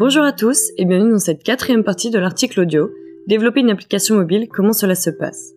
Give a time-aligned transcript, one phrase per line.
[0.00, 2.88] Bonjour à tous et bienvenue dans cette quatrième partie de l'article audio
[3.26, 5.52] Développer une application mobile, comment cela se passe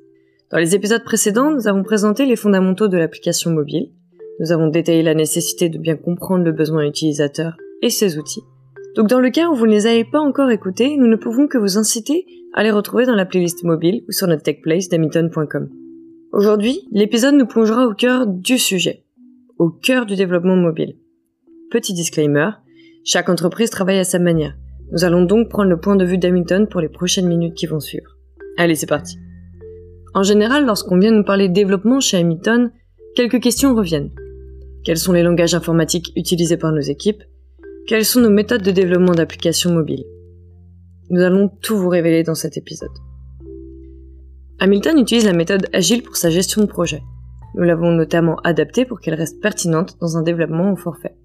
[0.52, 3.94] Dans les épisodes précédents, nous avons présenté les fondamentaux de l'application mobile,
[4.42, 8.44] nous avons détaillé la nécessité de bien comprendre le besoin utilisateur et ses outils.
[8.98, 11.48] Donc dans le cas où vous ne les avez pas encore écoutés, nous ne pouvons
[11.48, 15.70] que vous inciter à les retrouver dans la playlist mobile ou sur notre techplace d'amiton.com.
[16.34, 19.06] Aujourd'hui, l'épisode nous plongera au cœur du sujet,
[19.58, 20.98] au cœur du développement mobile.
[21.72, 22.50] Petit disclaimer,
[23.06, 24.56] chaque entreprise travaille à sa manière.
[24.92, 27.80] Nous allons donc prendre le point de vue d'Hamilton pour les prochaines minutes qui vont
[27.80, 28.18] suivre.
[28.58, 29.18] Allez, c'est parti.
[30.14, 32.72] En général, lorsqu'on vient nous parler développement chez Hamilton,
[33.16, 34.12] quelques questions reviennent.
[34.86, 37.24] Quels sont les langages informatiques utilisés par nos équipes?
[37.88, 40.06] Quelles sont nos méthodes de développement d'applications mobiles?
[41.10, 42.90] Nous allons tout vous révéler dans cet épisode.
[44.60, 47.02] Hamilton utilise la méthode agile pour sa gestion de projet.
[47.56, 51.18] Nous l'avons notamment adaptée pour qu'elle reste pertinente dans un développement au forfait.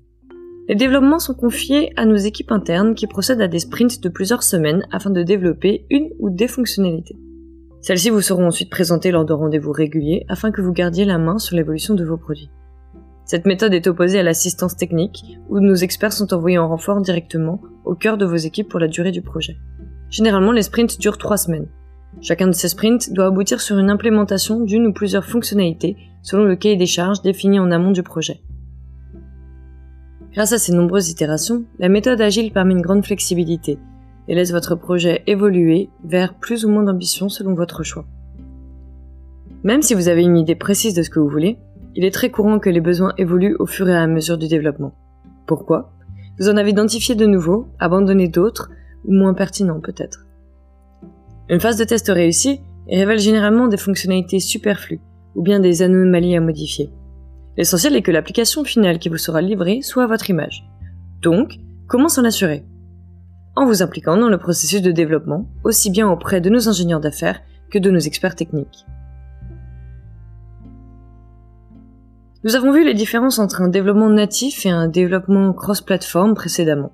[0.69, 4.43] Les développements sont confiés à nos équipes internes qui procèdent à des sprints de plusieurs
[4.43, 7.17] semaines afin de développer une ou des fonctionnalités.
[7.81, 11.39] Celles-ci vous seront ensuite présentées lors de rendez-vous réguliers afin que vous gardiez la main
[11.39, 12.51] sur l'évolution de vos produits.
[13.25, 17.63] Cette méthode est opposée à l'assistance technique, où nos experts sont envoyés en renfort directement
[17.87, 19.57] au cœur de vos équipes pour la durée du projet.
[20.11, 21.69] Généralement, les sprints durent trois semaines.
[22.21, 26.57] Chacun de ces sprints doit aboutir sur une implémentation d'une ou plusieurs fonctionnalités selon le
[26.57, 28.43] cahier des charges défini en amont du projet.
[30.33, 33.79] Grâce à ces nombreuses itérations, la méthode agile permet une grande flexibilité
[34.29, 38.05] et laisse votre projet évoluer vers plus ou moins d'ambition selon votre choix.
[39.65, 41.59] Même si vous avez une idée précise de ce que vous voulez,
[41.97, 44.93] il est très courant que les besoins évoluent au fur et à mesure du développement.
[45.47, 45.93] Pourquoi?
[46.39, 48.71] Vous en avez identifié de nouveaux, abandonné d'autres,
[49.05, 50.27] ou moins pertinents peut-être.
[51.49, 55.01] Une phase de test réussie révèle généralement des fonctionnalités superflues,
[55.35, 56.91] ou bien des anomalies à modifier.
[57.59, 60.65] L'essentiel est que l'application finale qui vous sera livrée soit à votre image.
[61.23, 62.65] Donc, comment s'en assurer?
[63.57, 67.41] En vous impliquant dans le processus de développement, aussi bien auprès de nos ingénieurs d'affaires
[67.73, 68.87] que de nos experts techniques.
[72.45, 76.93] Nous avons vu les différences entre un développement natif et un développement cross-platform précédemment.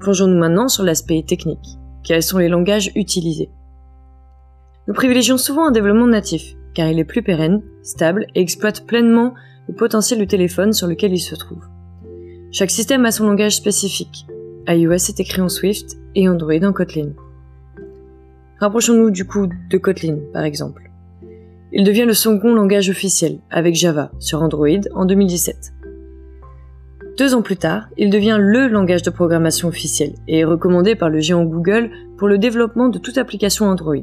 [0.00, 1.78] Plongeons-nous maintenant sur l'aspect technique.
[2.02, 3.52] Quels sont les langages utilisés?
[4.88, 9.34] Nous privilégions souvent un développement natif, car il est plus pérenne, stable et exploite pleinement
[9.68, 11.62] le potentiel du téléphone sur lequel il se trouve.
[12.50, 14.26] Chaque système a son langage spécifique.
[14.66, 17.12] iOS est écrit en Swift et Android en Kotlin.
[18.60, 20.90] Rapprochons-nous du coup de Kotlin, par exemple.
[21.72, 25.74] Il devient le second langage officiel, avec Java, sur Android en 2017.
[27.18, 31.10] Deux ans plus tard, il devient LE langage de programmation officiel et est recommandé par
[31.10, 33.96] le géant Google pour le développement de toute application Android.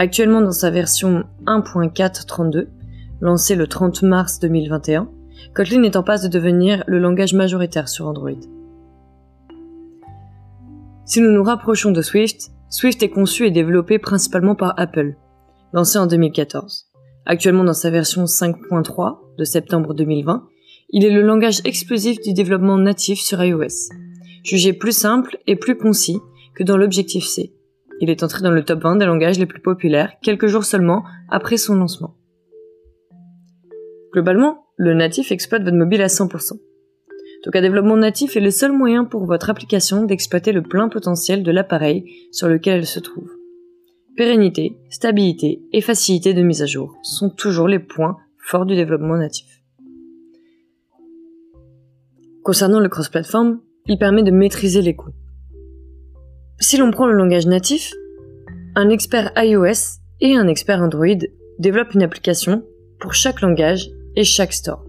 [0.00, 2.68] Actuellement dans sa version 1.4.32,
[3.20, 5.10] lancée le 30 mars 2021,
[5.54, 8.30] Kotlin est en passe de devenir le langage majoritaire sur Android.
[11.04, 15.16] Si nous nous rapprochons de Swift, Swift est conçu et développé principalement par Apple,
[15.74, 16.86] lancé en 2014.
[17.26, 20.48] Actuellement dans sa version 5.3 de septembre 2020,
[20.92, 23.92] il est le langage explosif du développement natif sur iOS,
[24.44, 26.20] jugé plus simple et plus concis
[26.54, 27.52] que dans l'Objective-C.
[28.00, 31.04] Il est entré dans le top 20 des langages les plus populaires quelques jours seulement
[31.28, 32.14] après son lancement.
[34.12, 36.58] Globalement, le natif exploite votre mobile à 100%.
[37.44, 41.42] Donc un développement natif est le seul moyen pour votre application d'exploiter le plein potentiel
[41.42, 43.30] de l'appareil sur lequel elle se trouve.
[44.16, 49.16] Pérennité, stabilité et facilité de mise à jour sont toujours les points forts du développement
[49.16, 49.62] natif.
[52.42, 55.12] Concernant le cross-platform, il permet de maîtriser les coûts.
[56.62, 57.94] Si l'on prend le langage natif,
[58.76, 61.06] un expert iOS et un expert Android
[61.58, 62.62] développent une application
[63.00, 64.84] pour chaque langage et chaque store.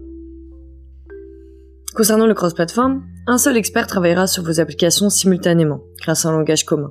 [1.94, 6.66] Concernant le cross-platform, un seul expert travaillera sur vos applications simultanément grâce à un langage
[6.66, 6.90] commun.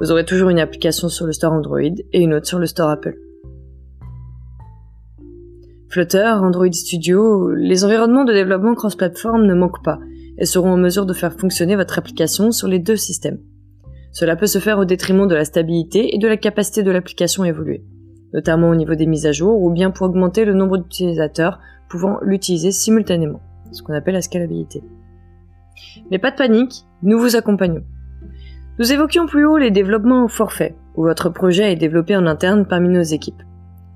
[0.00, 2.90] Vous aurez toujours une application sur le store Android et une autre sur le store
[2.90, 3.16] Apple.
[5.88, 10.00] Flutter, Android Studio, les environnements de développement cross-platform ne manquent pas
[10.36, 13.38] et seront en mesure de faire fonctionner votre application sur les deux systèmes.
[14.16, 17.42] Cela peut se faire au détriment de la stabilité et de la capacité de l'application
[17.42, 17.84] à évoluer,
[18.32, 21.60] notamment au niveau des mises à jour ou bien pour augmenter le nombre d'utilisateurs
[21.90, 23.42] pouvant l'utiliser simultanément,
[23.72, 24.82] ce qu'on appelle la scalabilité.
[26.10, 27.84] Mais pas de panique, nous vous accompagnons.
[28.78, 32.64] Nous évoquions plus haut les développements au forfait, où votre projet est développé en interne
[32.64, 33.42] parmi nos équipes.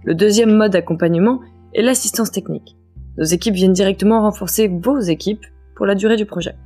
[0.05, 1.41] Le deuxième mode d'accompagnement
[1.73, 2.77] est l'assistance technique.
[3.17, 5.47] Nos équipes viennent directement renforcer vos équipes
[5.77, 6.57] pour la durée du projet.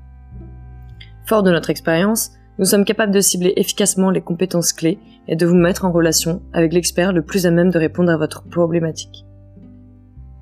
[1.24, 5.46] Fort de notre expérience, nous sommes capables de cibler efficacement les compétences clés et de
[5.46, 9.24] vous mettre en relation avec l'expert le plus à même de répondre à votre problématique.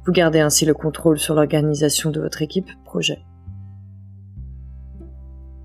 [0.04, 3.20] Vous gardez ainsi le contrôle sur l'organisation de votre équipe projet.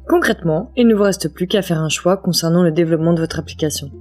[0.08, 3.40] Concrètement, il ne vous reste plus qu'à faire un choix concernant le développement de votre
[3.40, 3.92] application.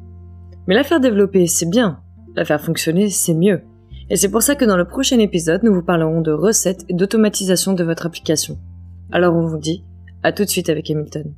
[0.69, 2.01] Mais la faire développer, c'est bien.
[2.37, 3.63] La faire fonctionner, c'est mieux.
[4.09, 6.95] Et c'est pour ça que dans le prochain épisode, nous vous parlerons de recettes et
[6.95, 8.59] d'automatisation de votre application.
[9.11, 9.85] Alors on vous dit,
[10.23, 11.35] à tout de suite avec Hamilton.